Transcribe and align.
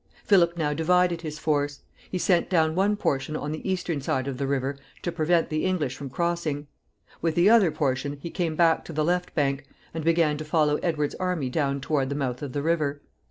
Philip 0.23 0.57
now 0.57 0.73
divided 0.73 1.21
his 1.21 1.37
force. 1.37 1.81
He 2.09 2.17
sent 2.17 2.49
down 2.49 2.73
one 2.73 2.95
portion 2.95 3.35
on 3.35 3.51
the 3.51 3.69
eastern 3.71 4.01
side 4.01 4.27
of 4.27 4.39
the 4.39 4.47
river 4.47 4.77
to 5.03 5.11
prevent 5.11 5.49
the 5.49 5.63
English 5.63 5.95
from 5.95 6.09
crossing. 6.09 6.65
With 7.21 7.35
the 7.35 7.51
other 7.51 7.69
portion 7.69 8.13
he 8.19 8.31
came 8.31 8.55
back 8.55 8.83
to 8.85 8.93
the 8.93 9.05
left 9.05 9.35
bank, 9.35 9.63
and 9.93 10.03
began 10.03 10.37
to 10.37 10.43
follow 10.43 10.77
Edward's 10.77 11.13
army 11.19 11.51
down 11.51 11.81
toward 11.81 12.09
the 12.09 12.15
mouth 12.15 12.41
of 12.41 12.53
the 12.53 12.63
river. 12.63 13.03